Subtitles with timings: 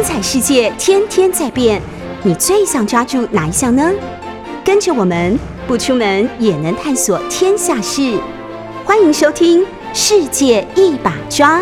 [0.00, 1.78] 精彩世界天天在变，
[2.22, 3.92] 你最想抓住哪一项呢？
[4.64, 8.18] 跟着我们不出门也能探索天下事，
[8.86, 9.60] 欢迎收听
[9.92, 11.60] 《世界一把抓》。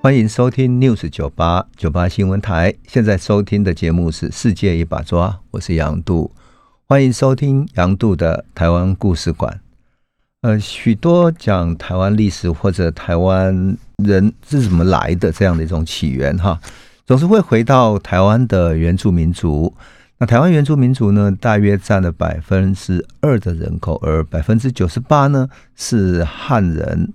[0.00, 6.30] 欢迎收听 News 九八九八新闻台，现在收听的节目是《世界一把抓》，我是杨度，
[6.88, 9.60] 欢迎收听杨度的台湾故事馆。
[10.42, 16.58] 呃，许多讲台湾历史或者台湾人是怎么来的这样的一种起源哈，
[17.04, 19.74] 总是会回到台湾的原住民族。
[20.16, 27.12] 那台湾原住民族呢，大约占了百分之二的人口，而百分之九十八呢是汉人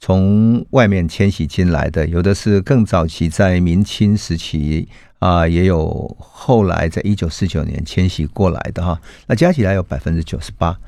[0.00, 4.88] 从外面迁徙进来的，有的是更早期在明清时期
[5.18, 8.98] 啊，也有后来在一九四九年迁徙过来的哈。
[9.26, 10.78] 那加起来有百分之九十八。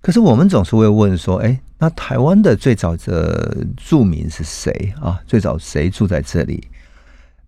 [0.00, 5.20] 可是我们总是会问说，哎，那台湾的最早的住民是谁啊？
[5.26, 6.62] 最早谁住在这里？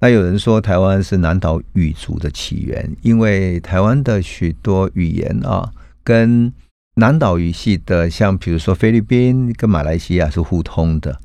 [0.00, 5.70] 那有人说台湾是南岛语族的起源，因为台湾的许多语言啊，
[6.02, 6.52] 跟
[6.96, 11.18] 南岛语系的，像比如说菲律宾跟马来西亚是互通的。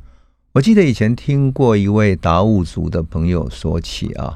[0.51, 4.35] 我记得以前听过一位达悟族的朋友说起啊，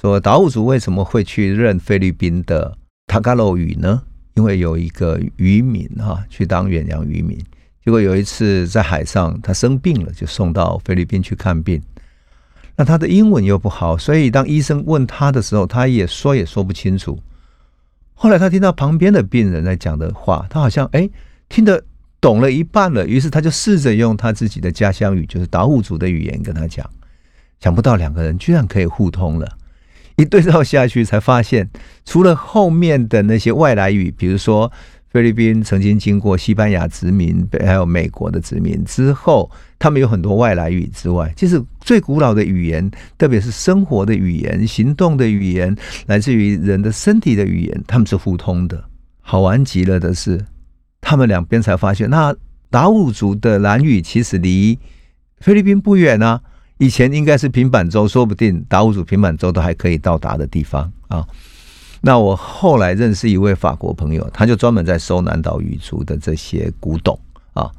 [0.00, 4.02] 说达悟族为什么会去认菲律宾的塔嘎洛语呢？
[4.40, 7.38] 因为有一个渔民哈去当远洋渔民，
[7.84, 11.78] 结果有一次在海上他生病了，就送到菲律宾去看病。
[12.74, 17.18] 那他的英文又不好，所以当医生问他的时候，他也说也说不清楚。
[18.14, 21.06] 后来他听到旁边的病人在讲的话，他好像哎
[21.50, 21.84] 听得
[22.18, 26.88] 懂了一半了，于是他就试着用他自己的家乡语，就是达悟族的语言跟他讲。
[27.60, 29.58] 想不到两个人居然可以互通了。
[30.20, 31.68] 一对照下去，才发现
[32.04, 34.70] 除了后面的那些外来语，比如说
[35.08, 45.74] 菲律宾曾经经过西班牙殖民，还有美国的殖民之后，他们有很多外来语之外，其实最古老的语言，特别是生活的语言、行动的语言，
[46.06, 48.84] 来自于人的身体的语言，他们是互通的。
[49.20, 50.44] 好玩极了的是，
[51.00, 52.34] 他们两边才发现，那
[52.68, 54.78] 达悟族的蓝语其实离
[55.38, 56.40] 菲律宾不远啊。
[56.80, 61.22] 以前应该是平板舟，说不定达悟族平板舟都还可以到达的地方啊。
[62.00, 67.20] 那我后来认识一位法国朋友，他就专门在收南岛语族的这些古董
[67.52, 67.70] 啊。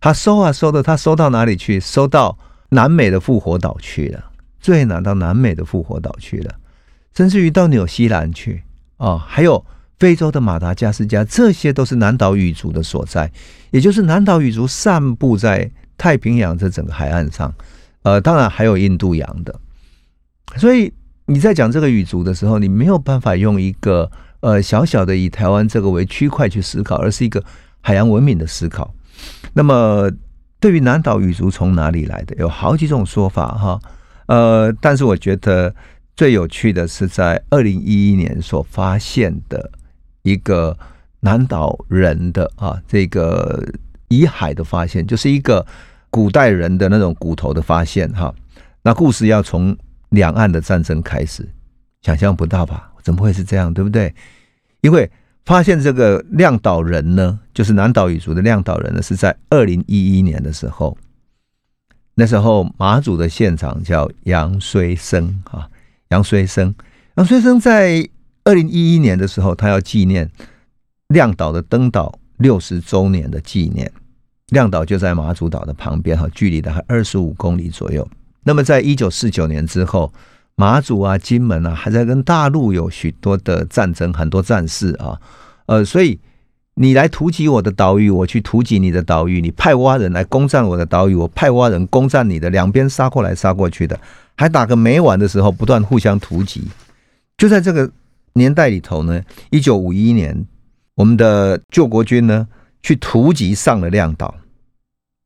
[0.00, 1.78] 他收啊收的，他收到哪里去？
[1.78, 2.38] 收到
[2.70, 4.24] 南美的复活岛去了，
[4.58, 6.54] 最南到南美的复活岛去了，
[7.14, 8.62] 甚至于到纽西兰去
[8.96, 9.62] 啊，还有
[9.98, 13.30] 非洲的马达加斯加，这些都是南岛语族的所在，
[13.70, 17.52] 也就是南岛语族散布在太平洋这整个海岸上。
[18.02, 19.60] 呃，当然还有印度洋的，
[20.56, 20.90] 所以
[21.26, 27.44] 你在讲这个语族的时候，你没有办法用一个呃小小的以台湾这个为区块去思考，而是一个
[27.82, 28.94] 海洋文明的思考。
[29.52, 30.10] 那么，
[30.58, 33.78] 对于南岛语族从哪里来的，有好几种说法哈。
[34.26, 35.74] 呃，但是我觉得
[36.16, 39.70] 最有趣的是在二零一一年所发现的
[40.22, 40.74] 一个
[41.20, 43.62] 南岛人的啊这个
[44.08, 45.66] 遗骸的发现，就是一个。
[46.10, 48.34] 古代人的那种骨头的发现，哈，
[48.82, 49.76] 那故事要从
[50.10, 51.48] 两岸的战争开始，
[52.02, 52.92] 想象不到吧？
[53.02, 54.12] 怎么会是这样，对不对？
[54.82, 55.10] 因为
[55.44, 60.96] 发现这个亮岛人呢，就是南岛语族的亮岛人呢，是在二零一一年的时候，
[62.14, 65.70] 那时候马祖的县长叫杨虽生，哈，
[66.08, 66.74] 杨虽生，
[67.16, 68.06] 杨虽生在
[68.44, 70.30] 二零一一年的时候，他要纪念
[71.08, 73.90] 亮岛的登岛六十周年的纪念。
[74.50, 78.06] 亮岛就在马祖岛的旁边，哈，距离的还二十五公里左右。
[78.42, 80.12] 那么，在一九四九年之后，
[80.56, 85.20] 马祖啊、金门啊，还在跟大陆有许多的战争，很多战事啊，
[85.66, 86.18] 呃，所以
[86.74, 93.98] 你来突击我的岛屿，我去突击你的岛屿，你派蛙人来攻占我的岛屿，我派蛙人攻占你的，两边杀过来杀过去的，
[94.36, 96.62] 还打个没完的时候，不断互相突击。
[97.38, 97.88] 就在这个
[98.32, 100.44] 年代里头呢，一九五一年，
[100.96, 102.48] 我们的救国军呢。
[102.82, 104.34] 去突击上了亮岛，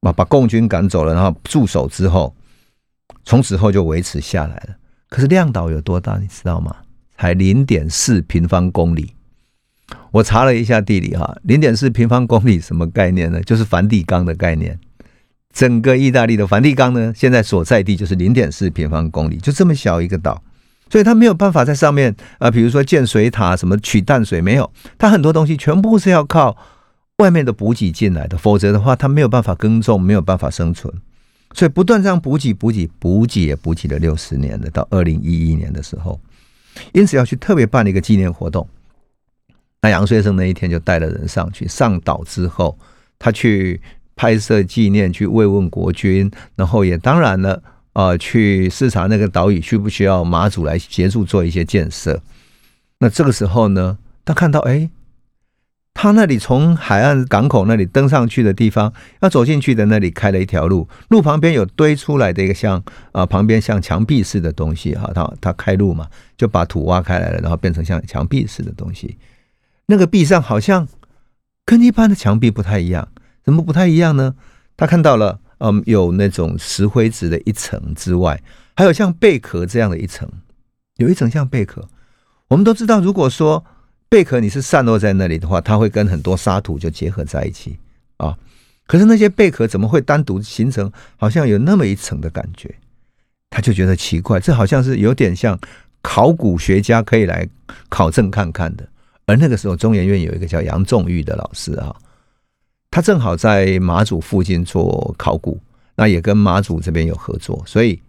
[0.04, 2.34] 啊，把共军赶走了，然后驻守之后，
[3.24, 4.76] 从此后就维持下来了。
[5.08, 6.76] 可是亮岛有多大，你知道吗？
[7.16, 9.14] 才零点四平方公里。
[10.10, 13.40] 我查了一下地理哈，零点四平方公里什么概念呢？
[13.42, 14.78] 就是梵蒂冈的概念。
[15.52, 20.42] 整个意大利的梵蒂冈呢，现在所在地就是零点四平方公里，就这么小一个岛，
[20.90, 26.56] 所以它没有办法在上面啊，比如说建水塔什么取淡水没有，它很多东西全部是要靠。
[27.18, 30.92] 外面的补给进来的，否则的话，他没有办法耕种，没有办法生存，
[31.52, 34.68] 所以不断这样补给、补给、补给，也补给了六十年了。
[34.70, 36.20] 到二零一一年的时候，
[36.92, 38.68] 因此要去特别办了一个纪念活动。
[39.80, 42.76] 那杨先生那一天就带了人上去，上岛之后，
[43.18, 43.80] 他去
[44.16, 47.62] 拍摄纪念，去慰问国军，然后也当然了，
[47.92, 52.20] 啊，去视察那个岛屿需不需要马祖来协助做一些建设。
[52.98, 54.88] 那这个时候呢，他看到，哎，
[55.94, 58.92] 他那里从海岸港口那里登上去的地方，
[59.22, 62.82] 要走进去的那里开了一条路，路旁边有堆出来的一个像
[63.12, 69.16] 啊，旁边像墙壁似的东西哈，他他开路嘛，就把土挖开来了，然后变成像墙壁似的东西。
[69.86, 70.86] 那个壁上好像
[71.64, 73.08] 跟一般的墙壁不太一样，
[73.44, 74.34] 怎么不太一样呢？
[74.76, 78.42] 他看到了，嗯，有那种石灰质的一层之外，
[78.74, 80.28] 还有像贝壳这样的一层，
[80.96, 81.88] 有一层像贝壳。
[82.48, 83.64] 我们都知道，如果说
[84.08, 87.76] 贝壳你是散落在那里的话，它会跟很多沙土就结合在一起
[88.18, 88.36] 啊。
[88.86, 92.72] 可是那些贝壳怎么会单独形成，好像有那么一层的感觉？
[93.50, 95.58] 他就觉得奇怪，这好像是有点像
[96.02, 97.48] 考古学家可以来
[97.88, 98.86] 考证看看的。
[99.26, 101.96] 而那个时候，中研院有一个叫杨仲玉的老师啊，
[102.90, 105.58] 他正好在马祖附近做考古，
[105.96, 108.00] 那也跟马祖这边有合作，所以。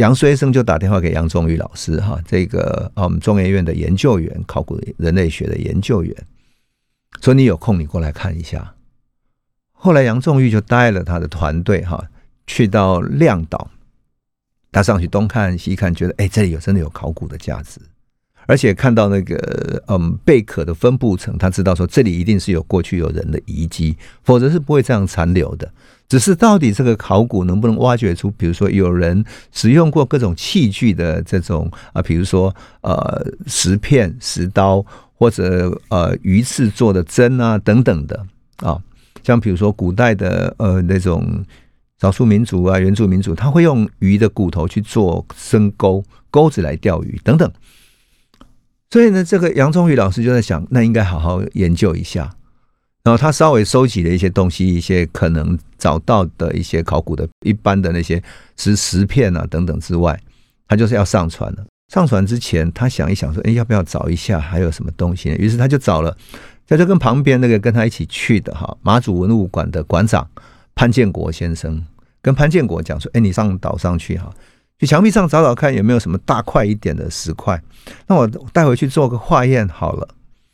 [0.00, 6.16] 杨虽生就打电话给杨仲玉老师，哈，这个我们中研院的研究员，考古人类学的研究员，
[7.20, 8.74] 说你有空你过来看一下。
[9.72, 12.02] 后来杨仲玉就带了他的团队，哈，
[12.46, 13.70] 去到亮岛，
[14.72, 17.78] 他上去东看西看，觉得哎，这里有真的有考古的价值，
[18.46, 25.70] 而且看到那个嗯贝壳的分布层，他知道说这里一定是有过去有人的遗迹，否则是不会这样残留的。
[26.08, 34.84] 只是到底这个考古能不能挖掘出，比如说有人使用过各种器具的这种啊，比如说呃石片、石刀
[35.14, 38.26] 或者呃鱼刺做的针啊等等的
[38.56, 38.76] 啊，
[39.22, 41.44] 像比如说古代的呃那种
[42.00, 47.48] 少数民族啊、原住民族，他会用鱼的骨头去做深钩钩子来钓鱼等等。
[48.90, 52.30] 所以呢，这个杨宗宇老师就在想，那应该好好研究一下。
[53.02, 58.22] 然后他稍微收集了一些东西，一些可能找到的一些考古的一般的那些
[58.56, 60.18] 石石片啊等等之外，
[60.68, 61.64] 他就是要上传了。
[61.88, 66.16] 上传之前，他想一想说：“哎，要不要找一下还有什么东西？”于是他就找了，
[66.66, 70.28] 他就跟旁边那个跟他一起去的哈马祖文物馆的馆长
[70.74, 71.84] 潘建国先生，
[72.20, 74.32] 跟潘建国讲说：“哎，你上岛上去哈，
[74.80, 77.62] 去墙壁上找找看有没有什么大块一点的石块，
[78.06, 80.08] 那我带回去做个化验好了。”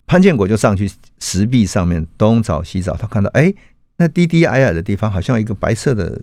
[0.08, 0.90] 潘建国就上去
[1.20, 3.54] 石壁上面东找西找，他看到哎，
[3.96, 6.20] 那低低矮矮的地方好像一个白色的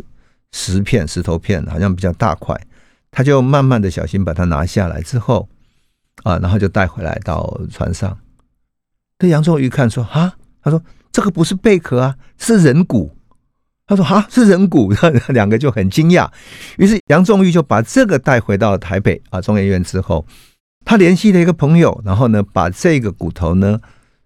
[0.51, 2.59] 石片、石头片，好像比较大块。
[3.09, 5.47] 他就慢慢的小心把它拿下来之后，
[6.23, 8.17] 啊，然后就带回来到船上。
[9.19, 13.12] 这杨仲玉看说啊，他说这个不是贝壳啊，是人骨。
[13.95, 14.91] 他说啊，是人骨，
[15.29, 16.29] 两个就很惊讶。
[16.77, 20.25] 于是杨仲玉就把这个带回到台北啊中研院之后。
[20.85, 23.79] 他联系了一个朋友，然后呢，把这个骨头呢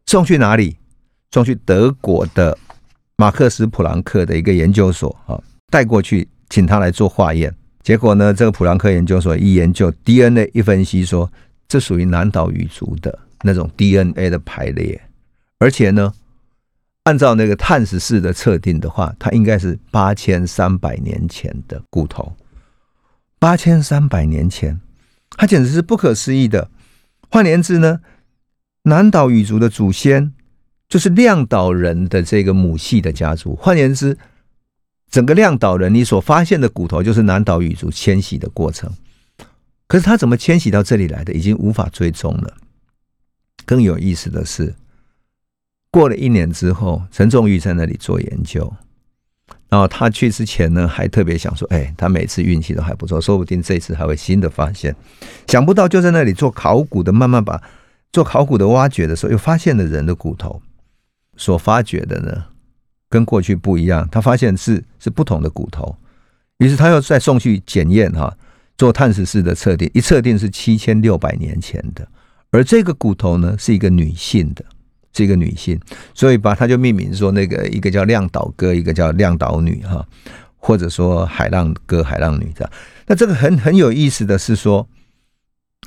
[0.07, 0.75] 送去哪里？
[1.31, 2.57] 送去德国的
[3.15, 7.53] 马克思普朗克的一个研究所啊，带过去，请他来做化验。
[7.83, 11.31] 结果呢，这个普朗克研究所一研究 DNA 一分析，说
[11.67, 14.99] 这属于南岛语族的那种 DNA 的排列，
[15.59, 16.11] 而且呢，
[17.07, 22.35] 按照那个碳十四的测定的话，它应该是八千三百年前的骨头，
[23.39, 24.81] 八千三百年前。
[25.37, 26.69] 它简直是不可思议的。
[27.29, 28.01] 换言之呢，
[28.81, 30.33] 南岛语族的祖先
[30.89, 33.55] 就是亮岛人的这个母系的家族。
[33.55, 34.17] 换言之，
[35.09, 38.91] 整个亮岛人你所发现的骨头，就是南岛语族迁徙的过程。
[39.87, 42.57] 可是他怎么迁徙到这里来的，已经无法追踪了。
[43.65, 44.75] 更有意思的是，
[45.91, 48.73] 过了一年之后，陈仲玉在那里做研究。
[49.69, 54.95] 然后他去之前呢，还特别想说：“哎，他每次运气都还不错，说不定这次还会新的发现。”
[55.47, 57.61] 想不到就在那里做考古的，慢慢把
[58.13, 60.61] 做考古的挖掘的时候，又发现了人的骨头。
[61.35, 62.45] 所发掘的呢，
[63.09, 65.97] 跟过去不一样，他发现是是不同的骨头。
[66.59, 68.33] 于是他又再送去检验哈，
[68.77, 72.07] 做碳十四的测定，一测定是七千六百年前的，
[72.51, 74.63] 而这个骨头呢，是一个女性的。
[75.17, 75.79] 是一个女性，
[76.13, 80.07] 所以把她就命名说那个一个叫亮岛哥，一个叫亮岛女哈，
[80.57, 82.69] 或者说海浪哥、海浪女的。
[83.07, 84.87] 那这个很很有意思的是说，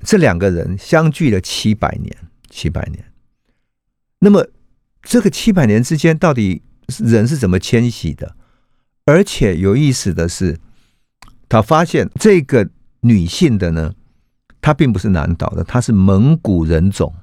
[0.02, 2.16] 这两个人相距了七百年，
[2.50, 3.04] 七百年。
[4.18, 4.48] 那么
[5.02, 6.62] 这个七百年之间，到底
[6.98, 8.34] 人是怎么迁徙的？
[9.04, 10.58] 而且有意思的是，
[11.48, 12.68] 他发现这个
[13.02, 13.94] 女性的呢，
[14.60, 17.14] 她并不是南岛的，她是蒙古人种。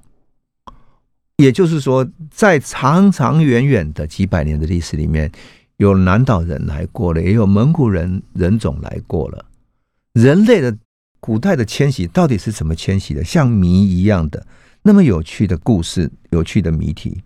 [1.38, 5.32] 也就是说，在长长远远的几百年的历史里面，
[5.78, 9.46] 有南岛人来过了，也有蒙古人人种来过了。
[10.14, 10.76] 人类的
[11.20, 13.24] 古代的迁徙到底是怎么迁徙的？
[13.24, 14.48] 像谜一样的
[14.82, 17.22] 那么有趣的故事，有趣的谜题。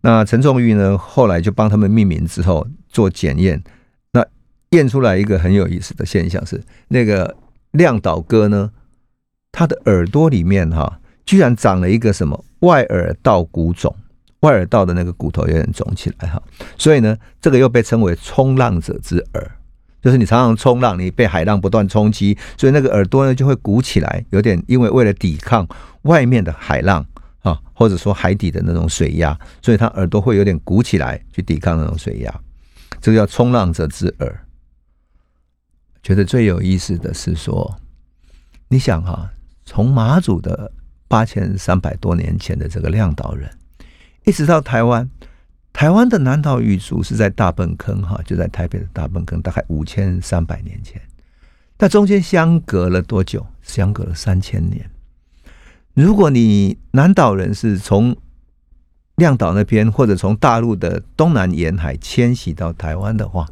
[0.00, 3.62] 那陈仲玉呢，后来就帮他们命名之后做检验，
[4.12, 4.26] 那
[4.70, 7.36] 验出来一个很有意思的现象是，那个
[7.72, 8.72] 亮岛哥呢，
[9.52, 13.94] 他的耳朵里面哈，居然长了一个什么外耳道骨肿，
[14.40, 16.42] 外耳道的那个骨头有点肿起来哈，
[16.76, 19.50] 所以呢，这个又被称为冲浪者之耳。
[20.00, 25.64] 就是你常常冲浪，你被海浪不断冲击，所以那个耳朵呢就会鼓起来，有点因为为了抵抗
[26.02, 27.06] 外面的海浪
[27.42, 32.40] 啊，或者说海底的那种水压，所以他耳朵会有点鼓起来去抵抗那种水压，
[33.00, 34.44] 这个叫冲浪者之耳。
[36.02, 37.76] 觉得最有意思的是说，
[38.66, 39.30] 你想哈，
[39.64, 40.72] 从马祖的
[41.12, 43.50] 八千三百多年前的这个亮岛人，
[44.24, 45.10] 一直到台湾。
[45.70, 50.98] 台湾的南岛语族是在大笨坑，哈，就在台北的大笨坑，大概五千三百年前。
[51.76, 53.46] 那中间相隔了多久？
[53.60, 54.88] 相隔了三千年。
[55.92, 58.16] 如果你南岛人是从
[59.16, 63.46] 亮岛那边，或者从大陆的东南沿海迁徙到台湾的话，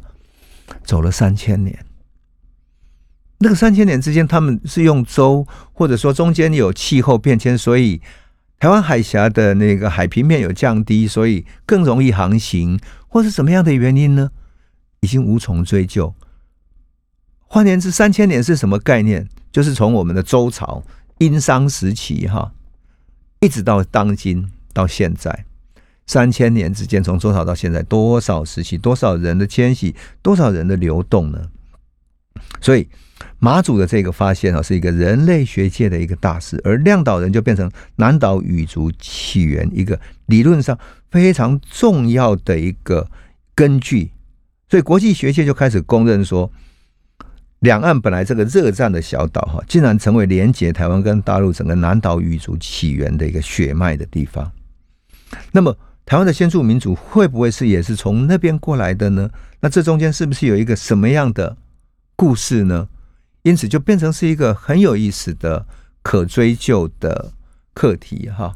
[0.83, 1.77] 走了三千年。
[3.41, 8.01] 那个三千年之间，他们是用舟，或者说中间有气候变迁，所以。
[8.61, 14.29] 台湾海峡的那个海平面有降低，所以更容易航行，或是什么样的原因呢？
[14.99, 16.13] 已经无从追究。
[17.47, 19.27] 换言之，三千年是什么概念？
[19.51, 20.83] 就是从我们的周朝
[21.17, 22.51] 殷商时期哈，
[23.39, 25.45] 一直到当今到现在，
[26.05, 31.49] 三千年之间，从周朝到现在，多少时期，多少人的迁徙，多少人的流动呢？
[32.61, 32.87] 所以。
[33.43, 40.77] 马祖的这个发现啊，是一个人类学界的一个大事，而亮岛人就变成南岛语族起源一个理论上
[41.09, 43.09] 非常重要的一个
[43.55, 44.11] 根据，
[44.69, 46.51] 所以国际学界就开始公认说，
[47.61, 54.51] 两岸本来这个热战的小岛哈，竟然成为连接台湾跟大陆整个南岛语族起源的一个血脉的地方。
[55.51, 59.27] 那么，台湾的先住民族会不会是也是从那边过来的呢？
[59.61, 61.57] 那这中间是不是有一个什么样的
[62.15, 62.87] 故事呢？
[63.43, 65.65] 因此，就变成是一个很有意思的、
[66.03, 67.31] 可追究的
[67.73, 68.55] 课题哈。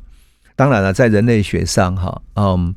[0.55, 2.75] 当然了，在人类学上哈，嗯，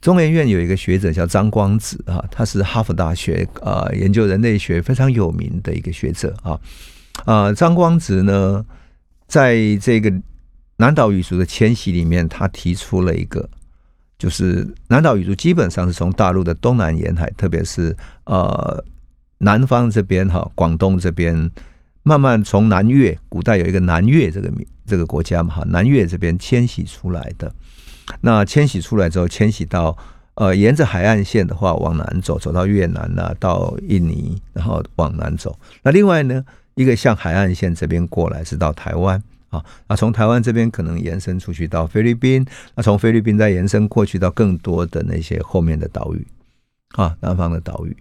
[0.00, 6.60] 中研院有一个学者叫张光子啊，他是哈佛大学啊研究人类学非常有名的一个学者啊。
[7.24, 8.64] 啊，张光子呢，
[9.26, 10.12] 在这个
[10.76, 13.48] 南岛语族的迁徙里面，他提出了一个，
[14.16, 17.96] 就是南岛语族基本上是从大陆的东南沿海，特别是
[18.26, 18.84] 呃。
[19.44, 21.50] 南方这边哈，广东这边
[22.02, 27.52] 慢慢从南越，古代有一个南越这个名这个国家嘛哈，南越这边迁徙出来的。
[28.22, 29.96] 那迁徙出来之后，迁徙到
[30.34, 35.58] 呃沿着海岸线的话往南走，走到越南呐，到印尼，然后往南走。
[35.82, 36.42] 那另外呢，
[36.74, 46.26] 一个向海岸线这边过来是到台湾啊，那从台湾这边可能延伸出去到菲律宾，那从菲律宾再延伸过去到更多的那些后面的岛屿
[46.96, 47.96] 啊，南方的岛屿。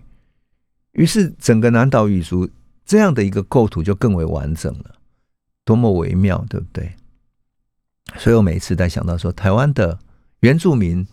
[0.93, 2.47] 于是，整个南岛语族
[2.85, 4.95] 这样的一个构图就更为完整了，
[5.65, 6.93] 多么微妙，对不对？
[8.17, 9.97] 所以我每次在想到说，台湾的
[10.41, 11.05] 原住民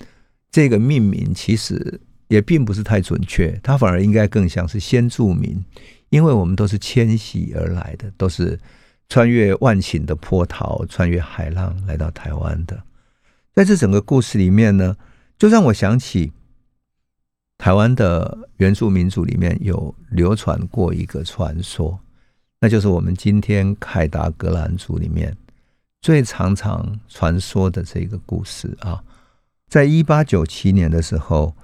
[0.51, 5.65] 这个命名其实也并不是太准确，它反而应该更像是先住民，
[6.11, 8.61] 因为我们都是迁徙而来的，都是
[9.09, 12.83] 穿越万顷的波涛，穿越海浪来到台湾的。
[13.55, 14.95] 在这整个故事里面呢，
[15.39, 16.33] 就让我想起。
[17.61, 22.01] 台湾的原住民族里面有流传过一个传说，
[22.59, 25.37] 那就是我们今天凯达格兰族里面
[26.01, 29.05] 最常常传说的这个故事啊。
[29.69, 31.55] 在一八九七年的时候，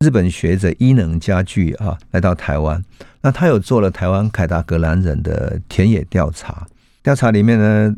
[0.00, 2.82] 日本学者伊能家具啊来到台湾，
[3.20, 6.66] 那他有做了台湾凯达格兰人的田野调查，
[7.02, 7.94] 调查里面呢，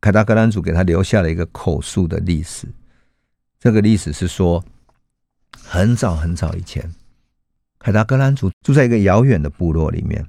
[0.00, 2.66] 凯达格兰族给他留下了一个口述的历史，
[3.60, 4.64] 这个历史是说。
[5.62, 6.92] 很早很早以前，
[7.78, 10.26] 凯达格兰族住在一个遥远的部落里面。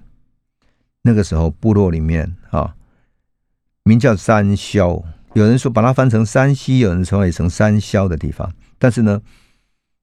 [1.04, 2.76] 那个时候，部落里面啊，
[3.84, 5.04] 名叫山魈，
[5.34, 8.54] 有人说把它翻成山西，有人称为成山魈的地方。
[8.78, 9.22] 但是呢，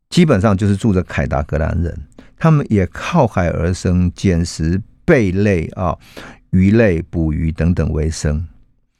[0.08, 2.06] 基本上就是住着凯达格兰人，
[2.38, 5.98] 他们也靠海而生，捡食贝类啊、
[6.50, 8.46] 鱼类、捕鱼等等为生。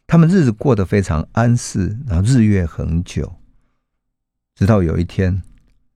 [0.07, 3.37] 他们日子过得非常安适，然后日月恒久，
[4.55, 5.43] 直到有一天。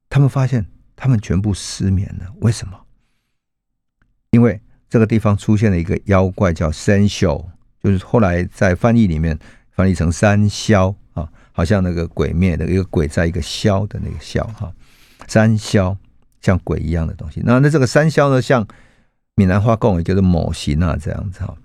[0.08, 2.32] 他们发现，他们全部失眠了。
[2.40, 2.78] 为什么？
[4.30, 7.44] 因为这个地方出现了一个妖怪，叫山魈，
[7.82, 9.38] 就是后来在翻译里面
[9.70, 14.72] 翻译成山魈啊，好像那个鬼灭的一个鬼，在一个魈的那个魈哈，
[15.26, 15.96] 山魈
[16.40, 17.42] 像鬼一样的东西。
[17.44, 18.66] 那那这个山魈呢，像
[19.34, 21.56] 闽南话讲，也就是某形啊这样子哈。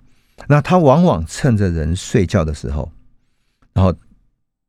[0.48, 2.90] 那它往往趁着人睡觉的时候，
[3.72, 3.94] 然后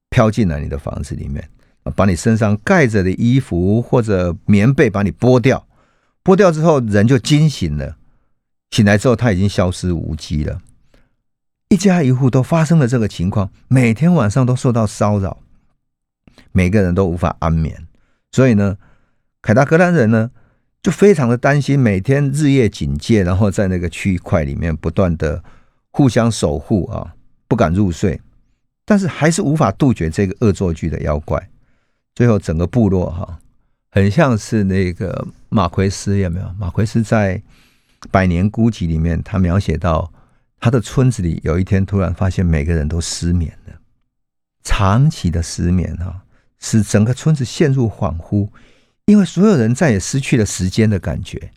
[0.10, 1.50] 飘进来你的房子里面。
[1.94, 5.68] 把你身上盖着的衣服或者棉被把你剥掉，
[6.24, 7.98] 剥掉之后人就惊醒了，
[8.72, 10.62] 醒来之后他已经消失无迹了。
[11.70, 15.40] 一家一户都发生了这个情况，每天晚上都受到骚扰，
[16.52, 17.88] 每个人都无法安眠。
[18.32, 18.78] 所以呢，
[19.42, 20.32] 凯达格兰人呢
[20.82, 25.44] 就非常的担心，每天日夜警戒，然后在那个区块里面不断的
[25.92, 27.14] 互相守护啊，
[27.48, 28.20] 不敢入睡。
[28.86, 31.50] 但是还是无法杜绝这个恶作剧的妖怪。
[32.16, 33.40] 最后整个部落哈，
[33.92, 36.52] 很像是那个马奎斯有没有？
[36.58, 37.38] 马奎斯在
[38.10, 40.12] 《百年孤寂》里面，他描写到。
[40.58, 43.74] 他的村子里有一天突然发现每个人都失眠了，
[44.64, 46.24] 长期的失眠哈，
[46.58, 48.50] 使整个村子陷入恍惚，
[49.06, 51.52] 因为所有人再也失去了时间的感觉。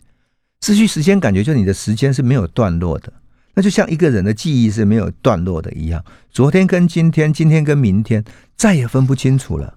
[0.61, 3.11] 失去时间感觉，就你的时间是没有段落的，
[3.55, 8.23] 那就像一个人的记忆是没有段落的一样，昨天跟今天，今天跟明天，
[8.55, 9.75] 再也分不清楚了。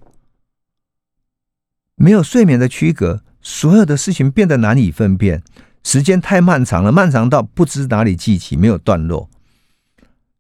[1.97, 5.43] 没有睡眠的区隔，所有的事情变得难以分辨。
[5.85, 9.29] 时间太漫长了，漫长到不知哪里记起，没有段落，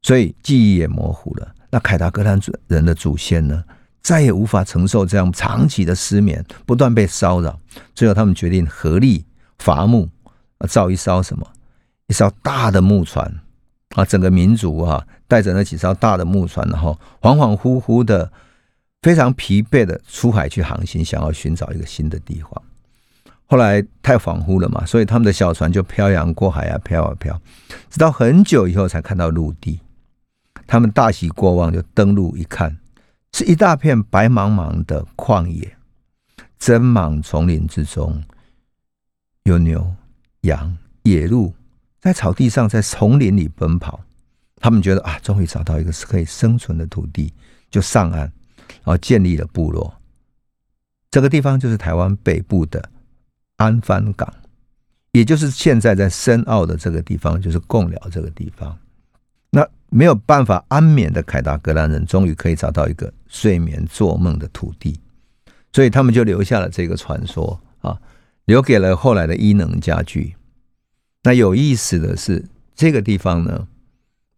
[0.02, 1.54] 所以记忆也模糊了。
[1.70, 3.64] 那凯达格兰人的祖先呢，
[4.02, 7.58] 再也无法承受这样长期的失眠，不断被骚扰。
[7.94, 9.24] 最后，他们决定合力
[9.58, 10.08] 伐木，
[10.68, 11.46] 造一艘什么？
[12.06, 13.40] 一艘大的木船
[13.96, 14.04] 啊！
[14.04, 18.30] 整个民族啊，带着那几艘大的木船，然后恍恍惚惚的、
[19.02, 22.62] 非常疲惫的出海去航行，想要寻找一个新的地方。
[23.46, 27.38] 后来太恍惚了嘛，所以他们的小船就漂洋过海啊，飘啊飘，
[27.90, 29.78] 直到很久以后才看到陆地。
[30.66, 32.74] 他们大喜过望，就登陆一看，
[33.32, 35.76] 是一大片白茫茫的旷野，
[36.58, 38.22] 针莽丛林之中，
[39.42, 39.94] 有牛、
[40.42, 41.52] 羊、野鹿
[42.00, 44.00] 在草地上，在丛林里奔跑。
[44.56, 47.34] 他们觉得啊，终于找到一个是可以生存的土地，
[47.68, 48.32] 就上岸，
[48.84, 49.94] 然后建立了部落。
[51.10, 52.90] 这个地方就是台湾北部的。
[53.56, 54.28] 安帆港，
[55.12, 58.76] 也就是现在在深澳的这个地方，就是贡寮这个地方。
[59.50, 64.98] 那没有办法安眠的凯达格兰人，终于可以找到一个睡眠做梦的土地，
[65.72, 67.96] 所以他们就留下了这个传说啊，
[68.46, 70.34] 留给了后来的伊能家具。
[71.22, 73.68] 那有意思的是，这个地方呢，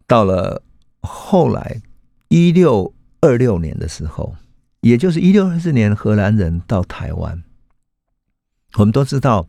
[0.05, 0.61] 到了
[1.01, 1.81] 后来
[2.27, 2.93] 一六
[3.25, 4.35] 二六年的时候，
[4.81, 7.43] 也就是一六二四年，荷兰人到台湾。
[8.75, 9.47] 我们都知道，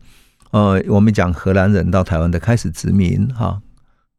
[0.51, 3.61] 呃，我们讲荷兰人到台湾的开始殖民，哈，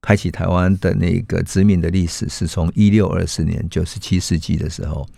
[0.03, 5.09] 开启台湾的那个殖民的历史是从一六二四年，九十七世纪的时候。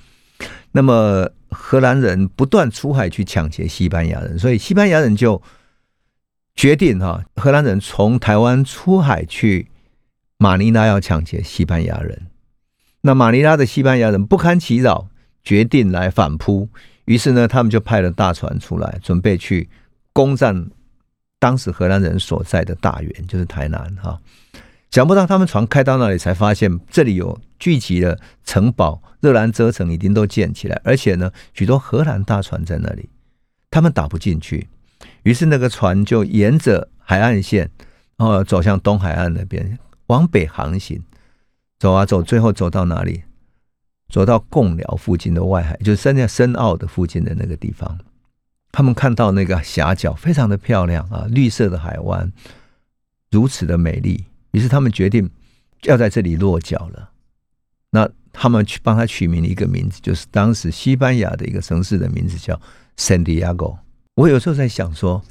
[0.73, 5.43] 那么荷兰人不断出海去抢劫西班牙人，所以西班牙人就
[6.55, 9.69] 决定，哈，荷兰人从台湾出海去
[10.39, 12.29] 马尼拉要抢劫西班牙人。
[13.03, 15.09] 那马尼拉的西班牙人不堪其扰，
[15.43, 16.69] 决定来反扑。
[17.07, 19.69] 于是呢，他们就派了大船出来，准备去。
[20.13, 20.69] 攻占
[21.39, 24.21] 当时荷兰人所在的大员，就是台南哈。
[24.91, 33.09] 想不到他们船开到那里，才发现这里有聚集的城堡，热兰遮城已经都建起来，而且呢，许多荷兰大船在那里，
[33.71, 34.69] 他们打不进去。
[35.23, 37.71] 于是那个船就沿着海岸线，
[38.17, 41.01] 然后走向东海岸那边，往北航行，
[41.81, 43.25] 走啊走，最后走到哪里？
[44.11, 47.99] 走到贡寮附近的外海，就是现在深澳的附近的那个地方。
[48.71, 52.31] 他们看到那个峡角非常的漂亮啊，绿色的海湾
[53.31, 55.31] 如此的美丽，于是他们决定
[55.85, 57.11] 要在这里落脚了。
[57.91, 62.61] 那他们去帮他取名一个名字，就是当时西班牙的一个城市的名字叫
[62.99, 63.73] 圣地亚哥。
[64.17, 65.23] 我有时候在想说，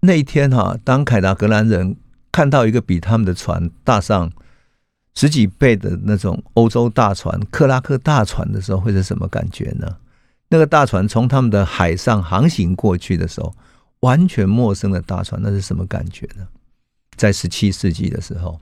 [0.00, 1.96] 那一天哈，当凯达格兰人
[2.30, 4.32] 看到一个比他们的船大上
[5.14, 9.96] 十几倍的那种欧洲大船克拉克大船的时候，会是什么感觉呢？
[10.48, 13.54] 那个大船从他们的海上航行过去的时候，
[14.00, 16.46] 完全陌生的大船，那是什么感觉呢？
[17.16, 18.58] 在十七世纪的时候，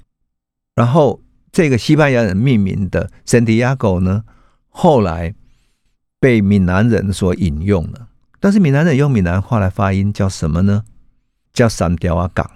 [0.75, 1.21] 然后
[1.53, 4.25] 这个西班牙人命名的圣地亚哥呢，
[4.69, 5.35] 后来
[6.19, 8.09] 被闽南人所引用了。
[8.41, 10.85] 但是闽南人用闽南话来发音叫什么呢？
[11.53, 12.51] 叫三雕阿港。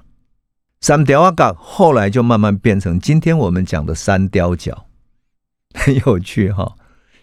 [0.85, 4.85] 三雕阿港后来就慢慢变成今天我们讲的三雕角，
[5.73, 6.75] 很有趣哈。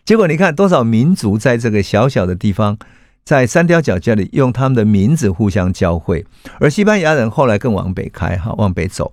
[0.04, 2.80] 结果你看，多少民族在这个小小的地方，
[3.24, 6.26] 在三雕角这里用他们的名字互相交汇。
[6.60, 9.12] 而西班牙人后来更往北开，哈，往北走，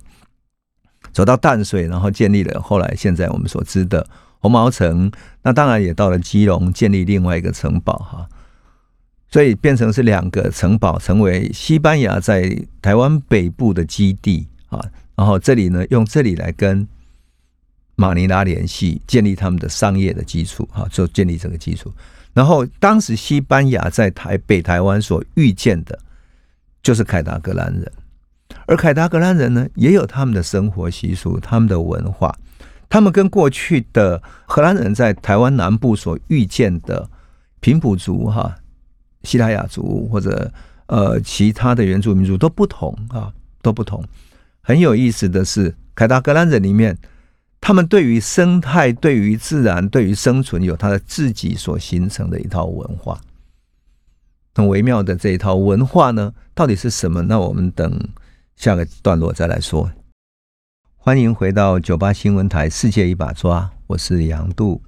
[1.12, 4.06] 走到淡水，然后建立了后来现在我们所知的
[4.38, 5.12] 红毛城。
[5.42, 8.26] 那当然也到了基隆，建立另外一个城堡，哈。
[9.30, 14.80] 所以变成是两个城堡，成为西班牙在台湾北部的基地啊。
[15.14, 16.86] 然后这里呢，用这里来跟。
[18.00, 21.92] 马尼拉联系，建立他们的商业的基础，哈，就建立这个基础。
[22.32, 25.98] 然后当时西班牙在台北台湾所遇见的，
[26.80, 27.92] 就是凯达格兰人，
[28.66, 32.32] 而凯达格兰人呢，也有他们的生活习俗、他们的文化，
[32.88, 37.10] 他们跟过去的荷兰人在台湾南部所遇见的
[37.58, 38.54] 平埔族、哈
[39.22, 40.52] 西拉雅族或者
[40.87, 44.04] 呃其他的原住民族都不同啊，都不同。
[44.61, 46.98] 很有意思的是，凯达格兰人里面。
[47.61, 53.20] 他们对于生态、对于自然、对于生存，有他的自己所形成的一套文化，
[54.54, 57.22] 很微妙的这一套文化呢，到底是什么？
[57.22, 58.09] 那我们等
[58.54, 59.90] 下个段落再来说。
[60.96, 64.81] 欢迎回到九八新闻台《世界一把抓》，我是杨度。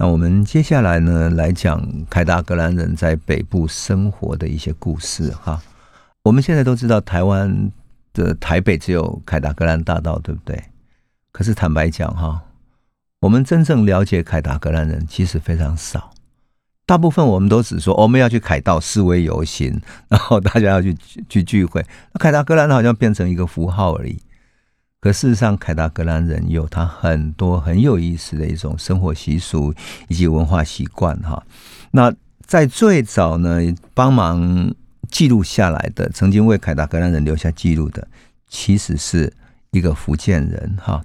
[0.00, 5.30] 那我们接下来呢，来讲凯达格兰人在北部生活的一些故事。
[5.32, 5.60] 哈，
[6.22, 7.70] 我们现在都知道，台湾
[8.14, 10.58] 的台北只有凯达格兰大道，对不对？
[11.32, 12.40] 可是坦白讲哈，
[13.20, 16.14] 我们真正了解凯达格兰人其实非常少，
[16.86, 20.96] 大部分我们都只说我们要去凯道示威游行，然后大家要去
[21.28, 21.84] 去聚会。
[22.14, 24.18] 那凯达格兰好像变成一个符号而已。
[25.00, 29.72] 可事实上，凯达格兰人有他很多很有意思的一种生活习俗
[30.08, 31.42] 以及文化习惯哈。
[31.92, 33.60] 那在最早呢，
[33.94, 34.74] 帮忙
[35.10, 38.06] 记录下来的，曾经为凯达格兰人留下记录的，
[38.46, 39.32] 其实是
[39.70, 41.02] 一个福建人哈。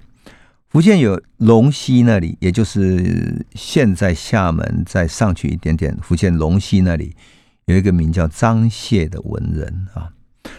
[0.68, 7.16] 福建有龙溪那里，也就是现在厦门再上去一点点，福建龙溪那里
[7.64, 10.12] 有一个名叫张谢的文人啊，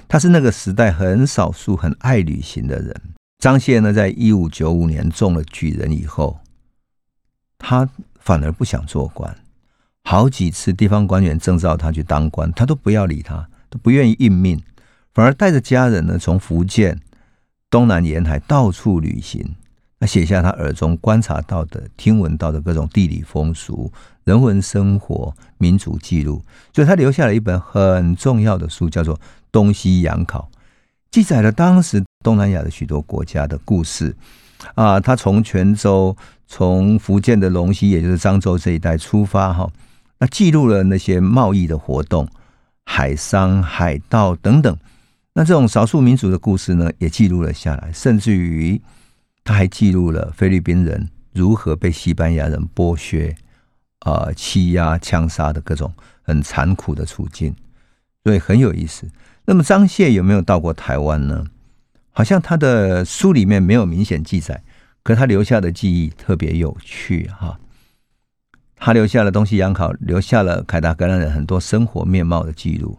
[0.08, 3.00] 他是那个时代很少数很爱旅行的人。
[3.39, 6.39] 张谢呢，在一五九五年中了举人以后，
[7.60, 7.88] 他
[8.19, 9.38] 反而不想做官，
[10.04, 14.60] 好几次地方官员征召他去当官，他都不要理他，都不愿意应命，
[15.13, 17.00] 反而带着家人呢，从福建
[17.69, 19.56] 东南沿海到处旅行。
[20.00, 23.91] 他写下他耳中观察到的、听闻到的各种地理风俗、
[24.23, 29.15] 人文生活、民族记录，所以他留下了一本很重要的书，叫做
[29.52, 30.52] 《东西洋考》，
[31.10, 34.13] 记载了当时东南亚的许多国家的故事。
[34.75, 36.13] 啊，他从泉州、
[36.45, 39.71] 从福建的龙溪，也就是漳州这一带出发，哈，
[40.19, 42.27] 那记录了那些贸易的活动、
[42.83, 44.77] 海商、海盗等等。
[45.33, 48.81] 那这种少数民族的故事呢，也记录了下来，甚至于。
[49.47, 53.33] 他还记录了菲律宾人如何被西班牙人剥削、
[53.99, 55.89] 啊欺压、枪杀的各种
[56.21, 57.55] 很残酷的处境，
[58.25, 59.07] 所以很有意思。
[59.45, 61.45] 那么张谢有没有到过台湾呢？
[62.17, 64.63] 好像他的书里面没有明显记载，
[65.03, 67.60] 可他留下的记忆特别有趣哈。
[68.75, 72.97] 他留下了东西洋考，留下了凯达格兰人很多生活面貌的记录。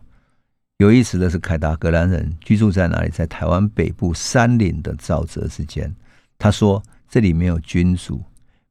[0.76, 3.08] 有意思的是，凯达格兰人居住在哪里？
[3.08, 5.92] 在台湾北部山林的沼泽之间。
[6.38, 8.22] 他说：“这里没有君主，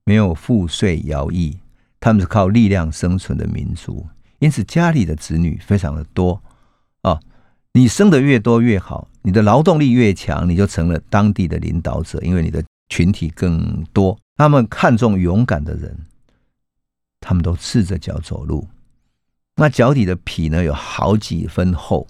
[0.05, 1.57] 没有赋税徭役，
[1.99, 4.07] 他们是靠力量生存的民族，
[4.39, 6.41] 因此家里的子女非常的多。
[7.77, 14.17] 你生的越多越好，你的劳动力越强，你就成了当地的领导者，因为你的群体更多。
[14.35, 15.95] 他们看重勇敢的人，
[17.19, 18.67] 他们都赤着脚走路，
[19.57, 22.07] 那脚底的皮呢有好几分厚，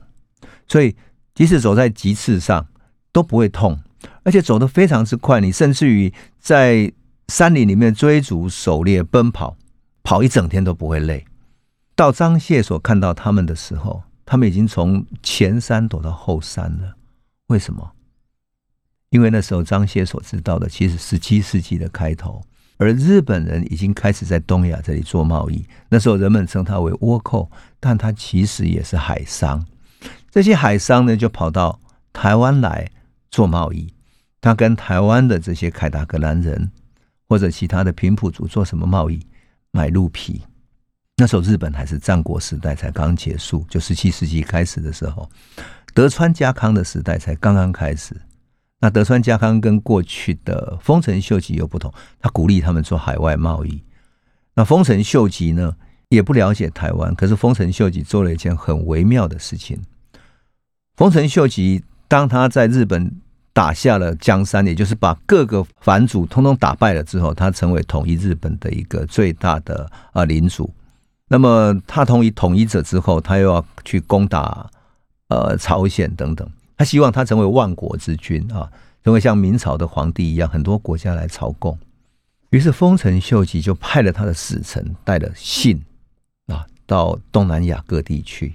[0.70, 0.96] 所以
[1.36, 2.66] 即使走在棘刺上
[3.12, 3.78] 都不会痛。”
[4.24, 6.90] 而且走得非常之快，你甚至于在
[7.28, 9.58] 山林里面追逐、狩猎、奔跑，
[10.02, 11.26] 跑一整天都不会累。
[11.94, 16.96] 到张谢所看到他们的时候，他们已经从前山躲到后山了。
[17.48, 17.94] 为什么？
[19.10, 22.44] 因为那时候张谢所知道的，其实十七世纪的开头，
[22.76, 25.66] 而日本人已经开始在东亚这里做贸易。
[25.88, 29.66] 那时候人们称他为倭寇，但他其实也是海商。
[30.30, 31.80] 这些海商呢，就跑到
[32.12, 32.92] 台湾来
[33.32, 33.94] 做贸易。
[34.42, 36.70] 他跟台湾的这些凯达格兰人
[37.30, 39.26] 或者其他的平埔族做什么贸易？
[39.72, 40.42] 买鹿皮。
[41.20, 45.28] 那时候日本还是战国时代才刚结束，就十七世纪开始的时候，
[45.94, 48.16] 德川家康的时代才刚刚开始。
[48.80, 53.84] 那德川家康跟过去的丰臣秀吉又不同，他鼓励他们做海外贸易。
[54.54, 55.76] 那丰臣秀吉呢，
[56.10, 59.82] 也不了解台湾，可是丰臣秀吉做了一件很微妙的事情。
[60.96, 63.12] 丰臣秀吉当他在日本。
[63.54, 70.72] 打下了江山，也就是把各个藩主通通打败了之后，他成为统一日本的一个最大的啊领主。
[71.28, 74.70] 那么他统一统一者之后，他又要去攻打
[75.30, 78.72] 呃朝鲜等等，他希望他成为万国之君啊，
[79.04, 81.78] 成为像明朝的皇帝一样，很多国家来朝贡。
[82.50, 85.82] 于是丰臣秀吉就派了他的使臣，带了信
[86.48, 88.54] 啊，到东南亚各地去，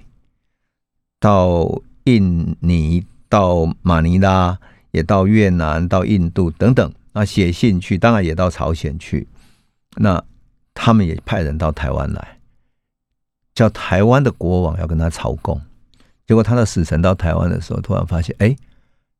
[1.19, 4.57] 到印尼，到马尼拉。
[4.93, 9.27] 也到越南、到印度等等啊，写信去，当然也到朝鲜去。
[9.95, 10.23] 那
[10.75, 12.37] 他们也派人到台湾来，
[13.53, 15.61] 叫台湾的国王要跟他朝贡。
[16.25, 18.55] 结果他的使臣到台湾的时候，突然发现，哎，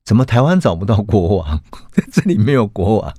[0.05, 1.61] 怎么台湾找不到国王？
[2.11, 3.13] 这里没有国王。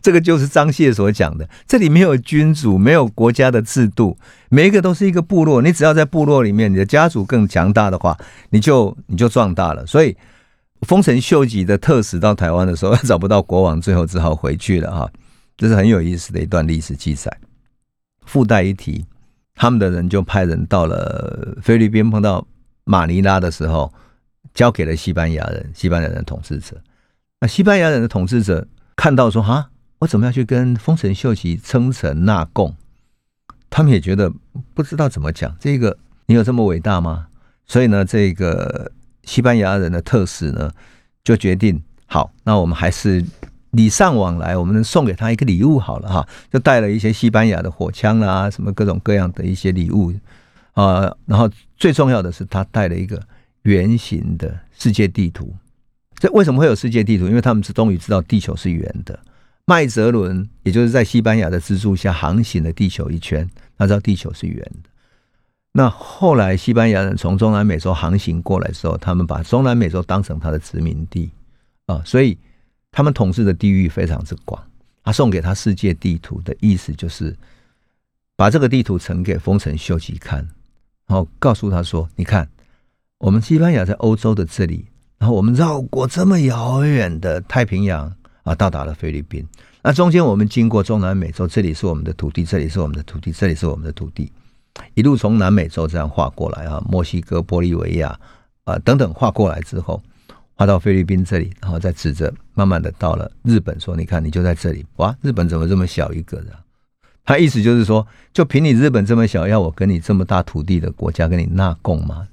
[0.00, 4.16] 这个就是张燮所讲的，这里没有君主，没有国家的制度，
[4.48, 5.60] 每一个都是一个部落。
[5.60, 8.16] 你只要在部落里面，你的家族更强大的话，
[8.50, 9.84] 你就你就壮大了。
[9.84, 10.16] 所以，
[10.82, 15.10] 丰臣秀吉的特使到台湾的时候， 找不到国王，最后只好回去了哈。
[15.56, 17.36] 这是很有意思的一段历史记载。
[18.24, 19.04] 附带一提，
[19.54, 22.46] 他们的人就派人到了菲律宾，碰到。
[22.86, 23.90] 马尼拉的时候，
[24.52, 26.78] 交给了西班牙人，西班牙人统治者。
[27.40, 32.76] 那西班牙人的统治者看到说：“哈，我怎么样去跟丰臣秀吉称臣纳贡？”
[33.70, 34.30] 他们也觉得
[34.74, 35.56] 不知道怎么讲。
[35.58, 37.26] 这个你有这么伟大吗？
[37.66, 40.70] 所以呢，这个西班牙人的特使呢，
[41.24, 43.24] 就决定好，那我们还是
[43.74, 50.12] 礼尚往来，我们送给他一个礼物好了哈，就带了一些西班牙的火枪啦，什么各种各样的一些礼物。
[50.72, 53.22] 啊，然后最重要的是，他带了一个
[53.62, 55.54] 圆形的世界地图。
[56.16, 57.26] 这为什么会有世界地图？
[57.26, 59.18] 因为他们是终于知道地球是圆的。
[59.66, 64.90] 麦哲伦也就是在西班牙的资助下航行了地球一圈，他知道地球是圆的。
[65.72, 71.30] 那后来西班牙人从中南美洲航行过来的时候，他们把中南美洲当成他的殖民地
[71.86, 72.36] 啊，所以
[72.94, 74.62] 他们统治的地域非常之广。
[75.02, 77.36] 他送给他世界地图的意思就是
[78.36, 80.38] 把这个地图呈给丰臣秀吉看。
[81.06, 82.48] 然后告诉他说：“你看，
[83.18, 84.86] 我们西班牙在欧洲的这里，
[85.18, 88.10] 然后我们绕过这么遥远的太平洋
[88.44, 89.46] 啊，到达了菲律宾。
[89.82, 94.32] 那中间我们经过中南美洲，这里是我们的土地，这里是我们的土地，这里是我们的土地，
[94.94, 98.18] 一路从南美洲这样画过来啊，墨西哥、玻利维亚
[98.64, 100.02] 啊等等画过来之后，
[100.56, 104.84] 画到菲律宾这里，然后再指着慢慢的到了日本，说：你看，你就在这里。
[104.96, 106.46] 哇，日本怎么这么小一个的？”
[107.26, 112.26] 他意思就是说，就凭你日本这么小，要我跟你这么大土地的国家跟你纳贡吗？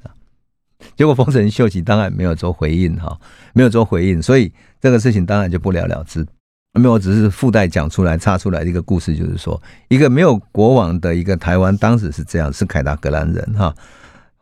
[0.95, 3.17] 结果丰臣秀吉当然没有做回应，哈，
[3.53, 6.25] 没有做回应，所以这个事情当然就不了了之。
[6.73, 13.73] 没有，只是附带讲出来、插出来的一个故事，就是说，一个没有国王的一个台湾，当时是这样，是凯达格兰人，哈。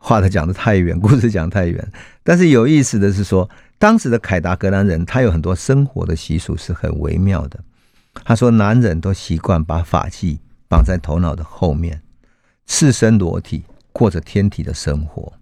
[0.02, 1.92] 话的讲的太远，故事讲太远，
[2.24, 3.46] 但是有意思的是说，
[3.80, 7.58] 当时的凯达格兰人，他有很多生活的习俗是很微妙的。
[8.12, 10.38] 他说：“男人都习惯把发髻
[10.68, 12.02] 绑在头脑的后面，
[12.66, 15.32] 赤身裸体过着天体的生活。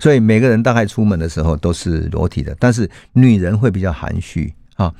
[0.00, 4.92] 所以每个人大概出门的时候都是裸体的，但是女人会比较含蓄啊，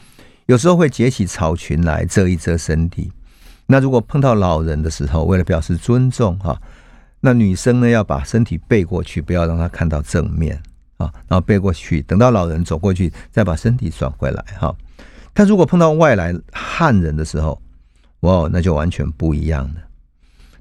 [0.46, 3.10] 有时候会解起草裙来遮一遮身体。
[3.66, 6.56] 那如果碰到老人的时候，为了表示尊重哈，
[7.18, 10.62] 那女生呢要把身体背过去，不要让他看到正面
[10.98, 14.72] 啊，然后背过去，等到老人走过去，再把身体转回来哈。”
[15.34, 17.62] 他如果碰到外来汉人的时候，
[18.20, 19.74] 哇，那就完全不一样了。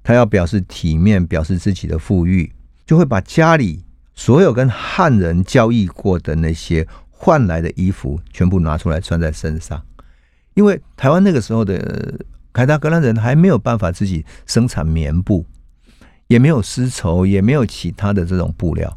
[0.04, 2.54] 他要表示体面，表示自己的富裕，
[2.86, 9.84] 就会把家里所有跟汉人交易过的那些换来的衣服全部拿出来穿在身上。
[10.54, 12.20] 因为台湾那个时候的
[12.54, 15.44] 凯达格兰人还没有办法自己生产棉布，
[16.28, 18.96] 也没有丝绸，也没有其他的这种布料。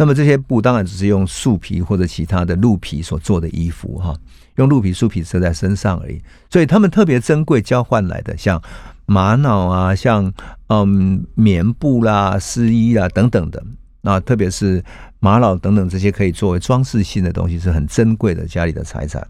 [0.00, 4.16] 那么这些布当然只是用树皮或者其他的鹿皮所做的衣服，哈。
[4.56, 8.60] 用鹿皮、树皮遮在身上而已，所以他们特别珍贵，交换来的像
[9.04, 10.32] 玛瑙啊，像
[10.68, 13.62] 嗯棉布啦、丝衣啊等等的，
[14.00, 14.82] 那特别是
[15.18, 19.26] 玛瑙等等这些可以作为装饰性的东西，是很珍贵的家里的财产。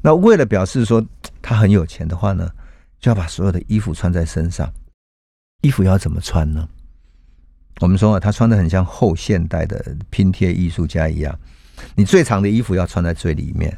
[0.00, 1.04] 那为了表示说
[1.42, 2.48] 他很有钱的话呢，
[3.00, 4.72] 就要把所有的衣服穿在身上。
[5.62, 6.68] 衣服要怎么穿呢？
[7.80, 11.38] 我们说啊，他穿的很像后现代的拼贴艺术家一样，
[11.94, 13.76] 你最长的衣服要穿在最里面。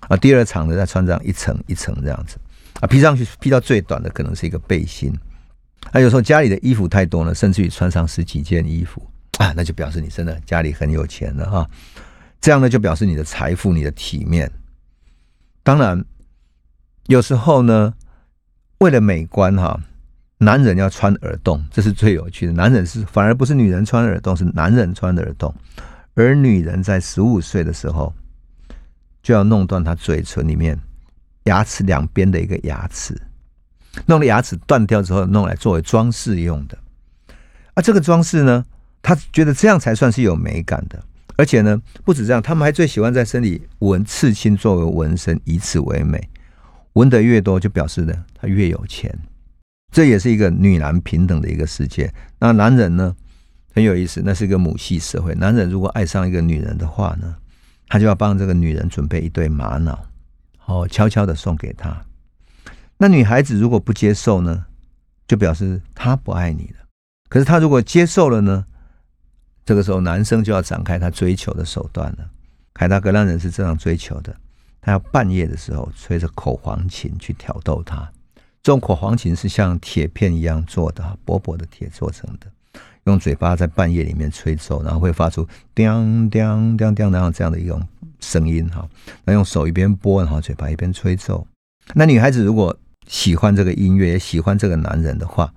[0.00, 2.38] 啊，第二场的，再穿这样一层一层这样子，
[2.80, 5.12] 啊，披上去披到最短的可能是一个背心，
[5.90, 9.02] 啊，有时候家里的衣服太多了，甚至于穿上十几件衣服，
[9.38, 11.68] 啊，那就表示你真的家里很有钱了哈，
[12.40, 14.50] 这样呢就表示你的财富、你的体面。
[15.62, 16.02] 当然，
[17.08, 17.92] 有时候呢，
[18.78, 19.78] 为了美观哈，
[20.38, 22.52] 男人要穿耳洞，这是最有趣的。
[22.52, 25.54] 男人是反而不是女人穿耳洞，是男人穿的耳洞，
[26.14, 28.12] 而女人在十五岁的时候。
[29.20, 30.78] 就要弄断他嘴唇里面
[31.44, 33.20] 牙齿两边的一个牙齿，
[34.06, 36.78] 弄了牙齿断掉之后，弄来作为装饰用的。
[37.74, 38.64] 啊，这个装饰呢，
[39.02, 41.02] 他觉得这样才算是有美感的。
[41.36, 46.26] 而且呢，不止这样，他们还最喜欢在身体纹刺青作为纹身，以此为美。
[46.94, 49.14] 纹得越多，就表示呢他越有钱。
[49.90, 52.12] 这也是一个女男平等的一个世界。
[52.38, 53.14] 那男人呢，
[53.74, 55.34] 很有意思，那是一个母系社会。
[55.34, 57.36] 男人如果爱上一个女人的话呢？
[57.90, 59.98] 他就要帮这个女人准备一对玛瑙，
[60.66, 62.04] 哦，悄悄的送给她。
[62.98, 64.66] 那女孩子如果不接受呢，
[65.26, 66.84] 就表示她不爱你了。
[67.30, 68.66] 可是他如果接受了呢？
[69.64, 72.30] 这个时候，男生就要展开他追求的手段了。
[72.74, 74.36] 凯达格兰人是这样追求的：
[74.82, 78.10] 他要半夜的时候吹着口簧琴去挑逗她。
[78.68, 82.46] 这种口簧琴是像铁片一样做的，薄薄的铁做成的，
[83.04, 87.82] 用嘴巴在半夜里面吹奏，然后会发出叮叮叮叮然后这样的一种
[88.20, 88.86] 声音哈。
[89.24, 91.46] 那用手一边拨，然后嘴巴一边吹奏。
[91.94, 95.50] 那女孩子如果喜欢这个音乐，也喜欢这个男人的话，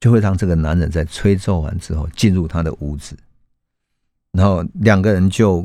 [0.00, 3.16] 就会让这个男人在吹奏完之后进入他的屋子，
[4.32, 5.64] 然后两个人就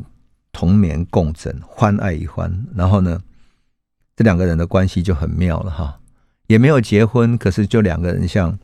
[0.52, 2.64] 同眠共枕，欢爱一欢。
[2.72, 3.20] 然后呢，
[4.14, 5.98] 这两个人的关系就很妙了哈，
[6.46, 8.58] 也没有结婚，可是就两个人像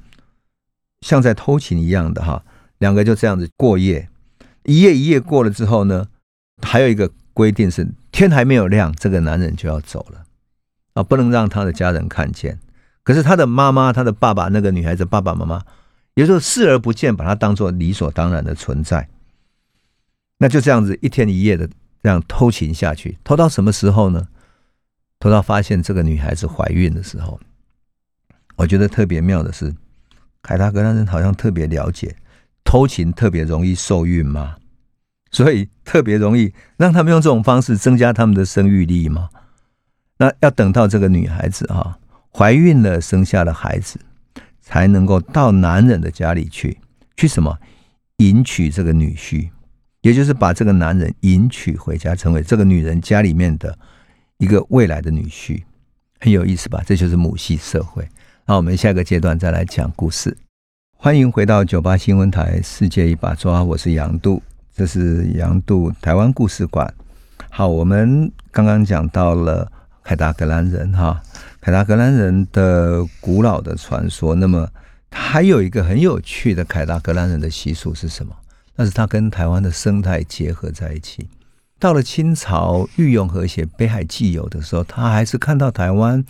[1.00, 2.44] 像在偷情一样的哈，
[2.78, 4.08] 两个就这样子过夜，
[4.64, 6.08] 一夜一夜过了之后呢，
[6.62, 10.24] 还有一个规定是天还没有亮，这个男人就要走了。
[10.94, 12.58] 啊，不能让他的家人看见。
[13.04, 15.64] 可是他的妈妈、他的爸爸，那个女孩子爸爸妈妈，
[16.14, 19.08] 有时候视而不见，把他当做理所当然的存在。
[20.38, 21.68] 那就这样子一天一夜的
[22.02, 24.28] 这样偷情下去，偷到什么时候呢？
[25.20, 27.40] 偷到发现这个女孩子怀孕的时候。
[28.58, 29.74] 我觉得特别妙的是，
[30.42, 32.16] 凯达格兰人好像特别了解
[32.64, 34.56] 偷情特别容易受孕吗？
[35.30, 39.28] 所以特别容易让他们用这种方式增加他们的生育力吗？
[40.18, 41.98] 那要等到这个女孩子哈
[42.32, 44.00] 怀孕了，生下了孩子，
[44.60, 46.78] 才能够到男人的家里去，
[47.16, 47.58] 去什么
[48.16, 49.50] 迎娶这个女婿，
[50.00, 53.78] 也就是把这个男人迎娶回家，成为这个女人家里面的
[54.38, 55.62] 一个未来的女婿，
[56.18, 56.82] 很有意思吧？
[56.84, 58.08] 这就是母系社会。
[58.48, 60.34] 那我们下个阶段再来讲故事。
[60.96, 64.42] 欢迎回到九八新闻台《世界一把抓》，我是杨度，
[64.74, 66.90] 这是杨度台湾故事馆。
[67.50, 69.70] 好，我们刚刚讲到了。
[70.02, 71.22] 凯达格兰人哈，
[71.60, 74.34] 凯达格兰人的古老的传说。
[74.34, 74.66] 那么，
[75.10, 78.34] 还有一个很有趣的凯达格兰人的习俗是什么？
[78.76, 81.28] 那是他跟台湾的生态结合在一起。
[81.78, 86.24] 到了清朝，御用和写《北海纪游》的时候，他还是看到台湾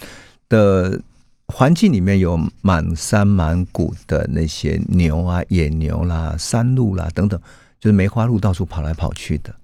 [0.49, 1.01] 的
[1.49, 7.41] 环境里面有满山满谷的那些牛啊、野牛啦、山鹿啦等等，
[7.81, 9.55] 就是梅花鹿到处跑来跑去的。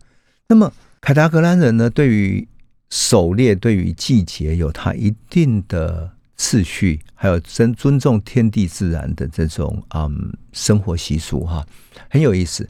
[0.49, 2.47] 那么，凯达格兰人呢，对于
[2.90, 11.66] 狩猎对于季节有它一定的次序，还有尊尊重天地自然的这种嗯生活习俗哈，
[12.09, 12.68] 很有意思。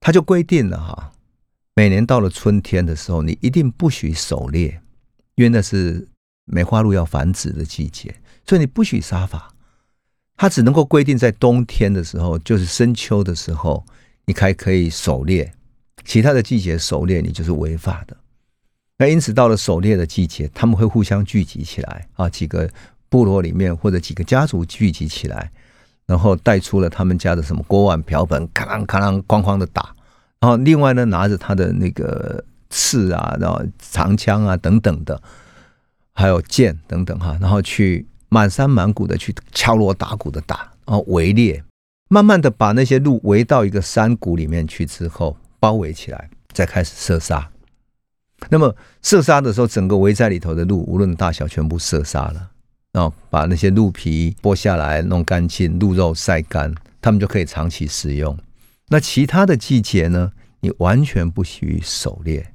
[0.00, 1.12] 他就规定了哈，
[1.74, 4.80] 每年到了春天的时候，你一定不许狩猎，
[5.34, 6.08] 因为那是
[6.46, 8.14] 梅花鹿要繁殖的季节，
[8.50, 9.54] 所以你不许杀伐。
[10.36, 13.86] 他只能够规定在冬天的时候，就是深秋的时候，
[14.24, 15.52] 你才可以狩猎，
[16.04, 18.16] 其他的季节狩猎你就是违法的。
[18.98, 22.68] 那因此，到了狩猎的季节，他们会互相聚集起来啊，几个
[23.08, 25.52] 部落里面或者几个家族聚集起来，
[26.06, 29.94] 然后带出了他们家的什么锅碗瓢盆，咔啷咔啷哐哐的打，
[30.40, 35.22] 然后另外呢，拿着他的那个刺啊，然后长枪啊等等的，
[36.14, 41.62] 还有剑等等哈，然后去满山满谷的去敲锣打鼓的打，然后围猎，
[42.08, 47.50] 慢慢的把那些鹿围到一个山谷里面去之后，包围起来，再开始射杀。
[48.48, 52.50] 那么射杀的时候，整个围在里头的鹿，无论大小，全部射杀了，
[52.92, 58.38] 然后把那些鹿皮剥下来，弄干净，鹿肉晒干，他们就可以长期食用。
[58.88, 62.52] 那其他的季节呢，你完全不许狩猎。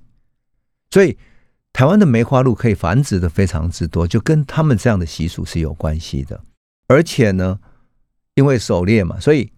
[0.89, 1.17] 所以
[1.75, 6.39] 台湾的梅花鹿可以繁殖的非常之多，就跟他们这样的习俗是有关系的。
[6.87, 7.59] 而且呢，
[8.35, 9.51] 因为狩猎嘛，所以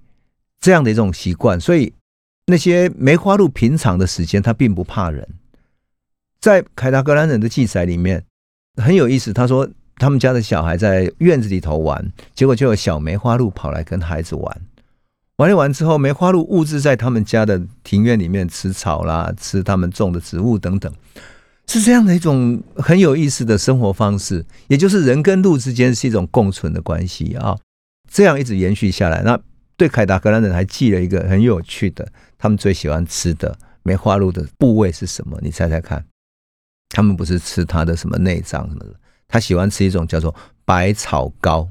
[0.59, 1.93] 这样的一种习惯，所以
[2.47, 5.27] 那些梅花鹿平常的时间，它并不怕人。
[6.41, 8.25] 在凯达格兰人的记载里面
[8.81, 14.61] 很有意思，他说他们家的小孩在院子里头玩，结果就有小梅花鹿跑来跟孩子玩，
[15.35, 20.91] 玩一玩之后，梅花鹿物质在他们家的庭院里面吃草啦，吃他们种的植物等等，
[21.67, 27.57] 是这样的一种很有意思的生活方式，也就是人跟鹿之间是一种共存的关系啊，
[28.09, 29.21] 这样一直延续下来。
[29.23, 29.39] 那
[29.75, 35.37] 对凯达格兰人还记了一个很有趣的，他们最喜欢吃的梅花鹿的部位是什么？
[35.41, 36.03] 你猜猜看。
[36.89, 38.93] 他们不是吃它的什么内脏什么的，
[39.27, 40.33] 他喜欢吃一种叫做
[40.63, 41.67] 百草膏。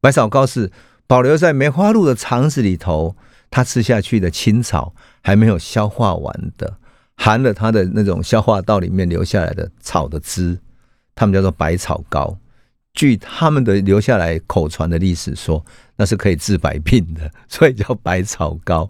[0.00, 0.72] 百草膏是
[1.06, 3.14] 保留在梅花鹿的肠子里头，
[3.50, 6.78] 它吃下去的青草还没有消化完的，
[7.18, 10.56] 含了它的那种消化道里面留下来的草的汁，
[11.16, 12.38] 他们叫做百草膏。
[12.94, 15.62] 据他们的留下来口传的历史说，
[15.96, 18.88] 那是可以治百病的， 所以叫百草膏。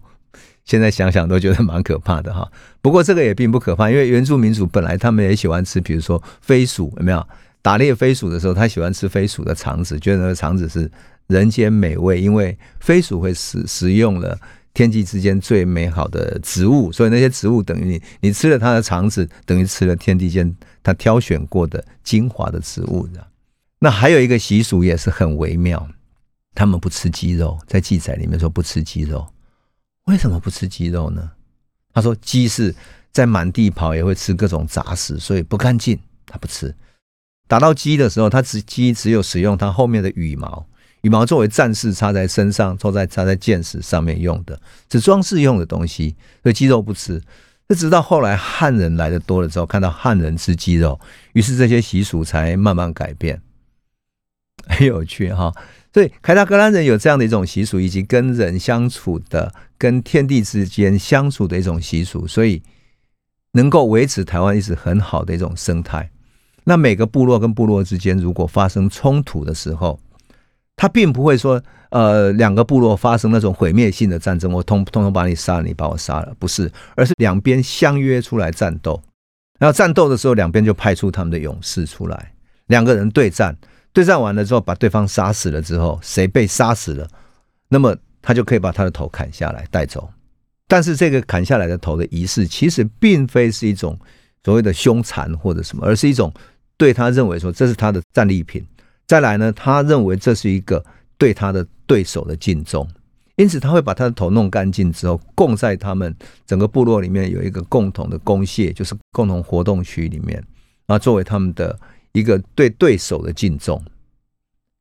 [0.65, 2.47] 现在想想都觉得蛮可怕的哈，
[2.83, 7.27] 不过这个也并不可怕，因为原住民族本来他们也喜欢吃，比如说飞鼠，有没有
[7.63, 10.91] 打猎飞鼠的时候，他喜欢吃飞鼠的肠子，觉得那个肠子是
[11.27, 14.39] 人间美味，因为飞鼠会食食用了
[14.79, 23.09] 天地之间最美好的植物，所以那些植物等于你，你吃了它的肠子，等于吃了天地间它挑选过的精华的植物。
[23.81, 25.85] 那还有一个习俗也是很微妙，
[26.55, 29.29] 他们不吃鸡肉，在记载里面说不吃鸡肉。
[30.05, 31.29] 为什么不吃鸡肉呢？
[31.93, 32.73] 他说鸡是
[33.11, 36.73] 在满地跑，也会吃各种杂食，所以不干净，他不吃。
[37.49, 40.65] 打到鸡的时候，他只鸡只有使用它后面的羽毛，
[41.03, 47.23] 羽毛作为战士插在身上，或在插在剑矢上面用的，是装饰用的东西，所以鸡肉不吃。
[47.69, 50.99] 那直到后来汉人来的多了之后，看到汉人吃鸡肉，
[51.35, 53.41] 于是这些习俗才慢慢改变。
[54.67, 55.53] 很有趣哈，
[55.95, 62.63] 所以凯达格兰人有这样的一种习俗，以及跟人相处的、跟天地之间相处的一种习俗，所以
[63.53, 66.11] 能够维持台湾一直很好的一种生态。
[66.65, 69.99] 那每个部落跟部落之间，如果发生冲突的时候，
[70.79, 71.61] 他并不会说，
[71.91, 79.03] 呃，两个部落发生那种毁灭性的战争，我通通通把你杀了，你把我杀了，不是，而是两边相约出来战斗。
[79.59, 82.33] 然后战斗的时候，两边就派出他们的勇士出来，
[82.69, 83.55] 两个人对战，
[83.93, 87.09] 对战完了之后，把对方杀死了之后，谁被杀死了，
[87.69, 90.09] 那么他就可以把他的头砍下来带走。
[90.69, 93.99] 但是这个砍下来的头的仪式，其实并非是一种
[94.45, 96.33] 所谓的凶残或者什么，而是一种。
[96.77, 98.65] 对他认为说这是他的战利品，
[99.09, 100.85] 再来呢，他认为这是一个
[101.17, 102.87] 对他的对手的敬重，
[103.37, 106.15] 因此他会把他的头弄干净之后，供在他们
[106.47, 110.45] 整个部落里面有一个共同的公械，就是共同活动区里面，
[110.89, 111.81] 啊，作为他们的
[112.13, 113.83] 一个对对手的敬重。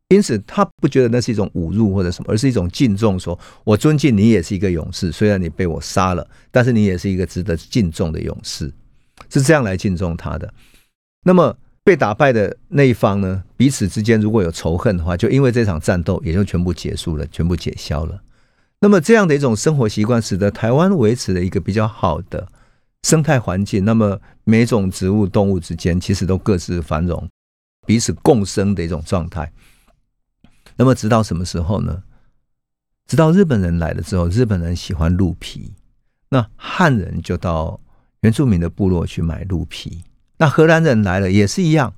[0.09, 8.69] 因此他不觉得那是一种侮辱或者什么，而是一种敬重，说我尊敬你也是一个勇士，虽然你被我杀了，但是你也是一个值得敬重的勇士，
[9.30, 10.53] 是这样来敬重他的。
[11.23, 11.57] 那么。
[11.88, 18.21] 被打败的那一方呢，彼此之间如果有仇恨的话，就因为这场战斗也就全部结束了，全部解消了。
[18.81, 22.45] 那么这样的一种生活习惯，使得台湾维持了一个比较好的
[23.03, 23.85] 生态环境。
[23.85, 27.25] 那么每种植物、动物之间其实都各自繁荣，
[27.85, 29.49] 彼此共生的一种状态。
[30.75, 32.03] 那么直到什么时候呢？
[33.05, 35.71] 直到日本人来了之后，日本人喜欢鹿皮，
[36.31, 37.79] 那汉人就到
[38.19, 40.03] 原住民的部落去买鹿皮。
[40.39, 41.93] 那荷兰人来了也是一样，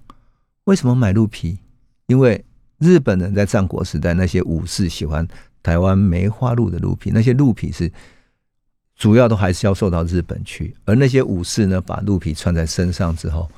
[0.64, 1.60] 为什么买鹿皮？
[2.08, 2.44] 因为
[2.78, 5.28] 日本人在战国时代，那些武士喜欢
[5.62, 7.92] 台湾梅花鹿的鹿皮，那些鹿皮是
[8.96, 10.74] 主要都还是要售到日本去。
[10.86, 13.50] 而那些武士呢，把鹿皮穿在身上之后，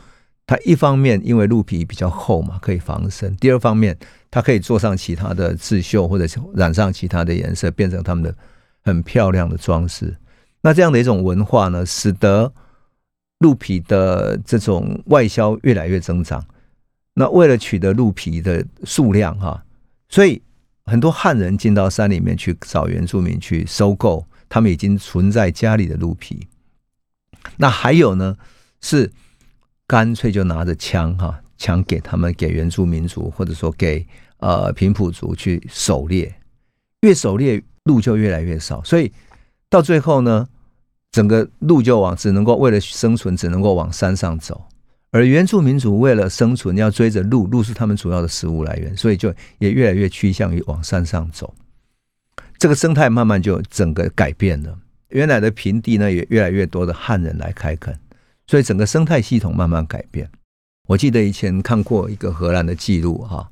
[0.47, 3.95] 他一方面因为鹿皮比较厚嘛，可以防身；第二方面，
[4.31, 6.25] 它可以做上其他的刺绣，或者
[6.55, 8.35] 染上其他的颜色，变成他们的
[8.81, 10.17] 很漂亮的装饰。
[10.61, 12.51] 那这样的一种文化呢，使得。
[13.41, 16.45] 鹿皮的这种外销越来越增长，
[17.15, 19.65] 那为了取得鹿皮的数量哈，
[20.09, 20.39] 所以
[20.85, 26.47] 很多汉人进到山里面去找原住民去收购他们已经存在家里的鹿皮。
[27.57, 28.37] 那还有呢，
[28.79, 29.11] 是
[29.87, 34.05] 干脆就拿着枪哈，枪给他们给原住民族或者说给
[34.37, 36.31] 呃平埔族去狩猎，
[37.01, 39.11] 越狩猎鹿就越来越少，所以
[39.67, 40.47] 到最后呢。
[41.11, 44.63] 整个鹿就往只能够为了生存，只能够往山上走，
[45.11, 51.53] 而原住民族为了生存要追着鹿，鹿是他们主要的食物来源，所以就也越来越趋向于往山上走。
[52.57, 54.77] 这个生态慢慢就整个改变了，
[55.09, 57.99] 原来的平地呢也越来越多的汉人来开垦，
[58.47, 60.29] 所以整个生态系统慢慢改变。
[60.87, 63.49] 我记得以前看过一个荷兰的记录，哈，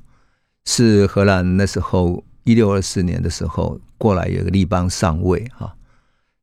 [0.65, 5.75] 是荷兰那时候一六二四年的时候过来有个立邦上尉，哈。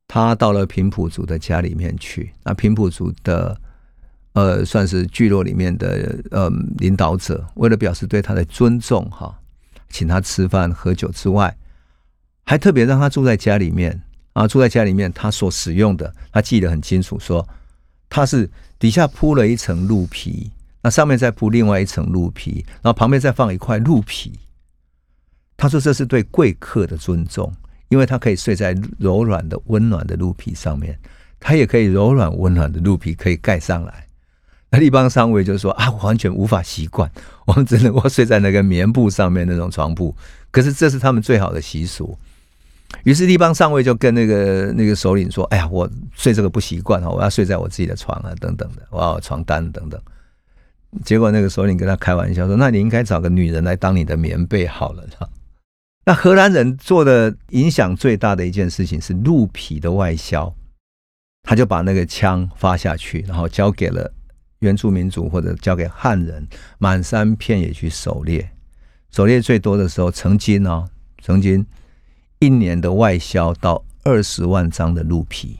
[0.07, 3.59] 他到了平埔族的家里面去，那平埔族的
[4.33, 9.37] 呃，算是聚落里面的呃领导者，为了表示对他的尊重，哈，
[9.89, 11.55] 请他吃饭喝酒之外，
[12.45, 14.01] 还特别让他住在家里面
[14.33, 17.45] 啊，住在家里面，他所使用的，他记得很清楚，说
[18.07, 18.49] 他是
[18.79, 20.51] 底下铺了一层鹿皮，
[20.81, 24.39] 那上面再铺另外一层鹿皮，然后旁边再放一块鹿皮，
[25.57, 27.51] 他说这是对贵客的尊重。
[27.89, 30.97] 因为它可以睡在柔软的、温暖的鹿皮上面，
[31.39, 34.05] 它也可以柔软温暖的鹿皮可以盖上来。
[34.69, 37.09] 那立邦上尉就说：“啊，完全无法习惯，
[37.47, 40.13] 我们只能够睡在那个棉布上面那种床铺。
[40.51, 42.17] 可是这是他们最好的习俗。”
[43.03, 50.01] 于是立邦上尉就跟那个那个首领说：“哎呀，我睡这个不习惯啊，我要睡在我自己的床啊，等等的，我要床单等等。”
[51.03, 55.03] 结果那个首领跟他开玩笑说：“那你应该找个女人来当你的棉被好了。”
[56.07, 60.55] 那荷兰人做的影响最大的一件事情是鹿皮的外销，
[61.43, 64.09] 他就把那个枪发下去，然后交给了
[64.59, 66.47] 原住民族或者交给汉人，
[66.77, 68.49] 满山遍野去狩猎。
[69.11, 70.87] 狩猎最多的时候，曾经哦，
[71.21, 71.65] 曾经
[72.39, 75.59] 一年的外销到二十万张的鹿皮，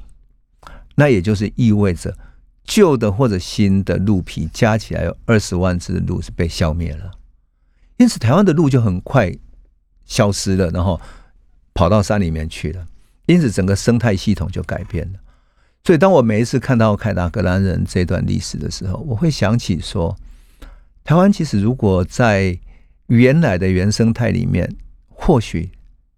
[0.96, 2.18] 那也就是意味着
[2.64, 7.12] 旧的或者新的鹿皮加起来有二十万只鹿是被消灭了。
[7.98, 9.30] 因此，台湾的鹿就很快
[10.08, 11.00] 消失了，然后
[11.76, 12.84] 跑到山里面去了。
[13.28, 15.20] 因此，整个生态系统就改变了。
[15.84, 20.18] 所以，当我每一次看到凯达格兰人这段历史的时候，我会想起说，
[21.04, 22.58] 台湾其实如果在
[23.08, 24.74] 原来的原生态里面，
[25.08, 25.70] 或许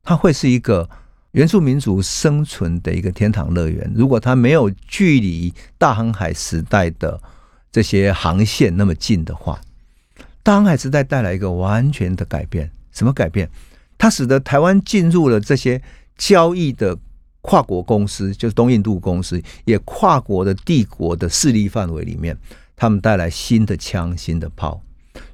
[0.03, 0.89] 它会是一个
[1.31, 3.91] 原住民族生存的一个天堂乐园。
[3.95, 7.21] 如果它没有距离大航海时代的
[7.71, 9.61] 这些航线那么近的话，
[10.41, 12.71] 大航海时代带来一个完全的改变。
[12.91, 13.47] 什么改变？
[13.99, 15.79] 它使得台湾进入了这些
[16.17, 16.97] 交易的
[17.41, 22.35] 跨国公司，就是东印度公司，也跨国的帝国的势力范围里面，
[22.75, 24.81] 他们带来新的枪、新的炮。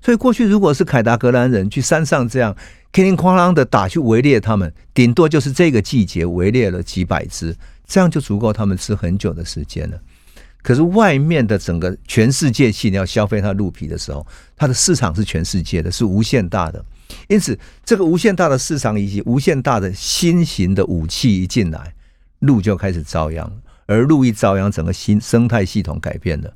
[0.01, 2.55] 所以过去如果是凯达格兰人去山上这样
[2.91, 7.55] 叮铃哐啷的打去围猎，他们顶多就是这个季节围猎了几百只，
[7.85, 9.99] 这样就足够他们吃很久的时间了。
[10.63, 16.83] 可是外面的整个全世界性要消费它鹿皮的时候，它的市场是全世界的，是无限大的。
[17.27, 21.93] 因此，这个无限大的市场以及无限大的新型的武器一进来，
[22.39, 23.51] 鹿就开始遭殃。
[23.85, 26.53] 而鹿一遭殃，整个新生态系统改变了，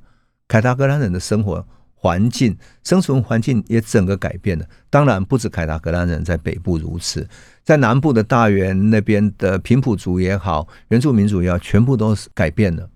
[0.48, 1.66] 凯达格兰人的生活。
[2.02, 4.66] 环境生存环境也整个改变了。
[4.90, 7.28] 当然，不止凯达格兰人在北部如此，
[7.62, 12.90] 在南部的大原那边的平埔族也好，原住民族也好，全部都是改变了。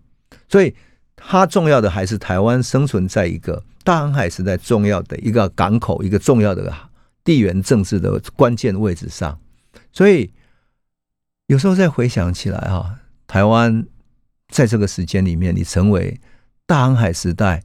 [0.47, 0.73] 所以，
[1.17, 6.73] 它重要的还是台湾生存在一个大航海时代重要的一个港口，一个重要的
[7.23, 9.39] 地缘政治的关键位置上。
[9.91, 10.33] 所以，
[11.47, 13.85] 有时候再回想起来啊，台湾
[14.49, 16.19] 在这个时间里面，你成为
[16.65, 17.63] 大航海时代。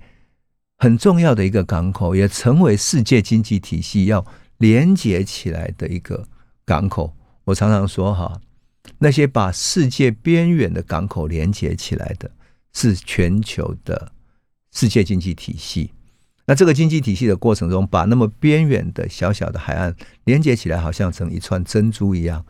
[0.81, 4.25] 很重要的一个港口，也成为世界经济体系要
[4.59, 6.29] 连接起来的一个
[6.65, 7.17] 港口。
[7.43, 8.41] 我常常说哈，
[8.99, 12.31] 那些把世界边缘的港口连接起来的，
[12.73, 14.13] 是全球的
[14.71, 15.91] 世界经济体系。
[16.49, 19.95] 那这个经济体系的过程中，把那么边远的小小的海岸
[20.25, 22.43] 连接起来，好像成一串珍珠一样，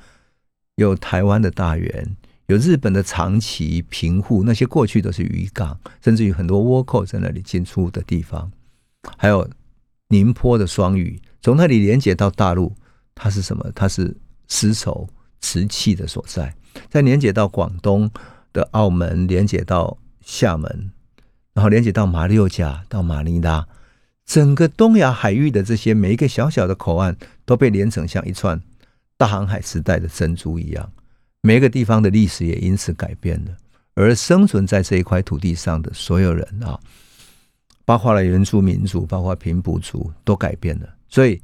[0.76, 2.16] 有台湾的大园。
[2.46, 8.50] 有日本的长崎、平户，那些过去都是渔港，甚至于很多倭寇在那里进出的地方。
[9.16, 9.46] 还有
[10.08, 12.74] 宁波的双屿，从那里连接到大陆，
[13.16, 13.70] 它是什么？
[13.74, 15.08] 它是丝绸、
[15.40, 16.54] 瓷器的所在。
[16.88, 18.08] 再连接到广东
[18.52, 20.92] 的澳门，连接到厦门，
[21.52, 23.66] 然后连接到马六甲、到马尼拉，
[24.28, 27.16] 整个东亚海域的这些每一个小小的口岸，
[27.46, 28.60] 都被连成像一串
[29.16, 30.92] 大航海时代的珍珠一样。
[31.40, 33.56] 每一个地方的历史也因此改变了，
[33.94, 36.78] 而生存在这一块土地上的所有人啊，
[37.86, 40.86] 包括了原住民族，包括平埔族，都改变了。
[41.08, 41.40] 所以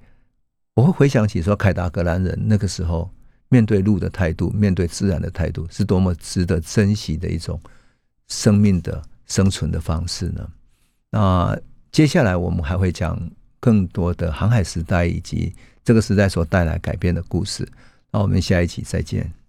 [0.74, 3.10] 我会回想起说，凯达格兰人那个时候
[3.48, 7.58] 面对路的态度，面对自然的态度，是多么值得珍惜的一种
[8.28, 10.46] 生命的生存的方式呢？
[11.08, 11.58] 那
[11.94, 13.16] 接下来我们还会讲
[13.60, 17.64] 更多的航海时代以及这个时代所带来改变的故事。
[18.10, 19.32] 那我们下一期再见。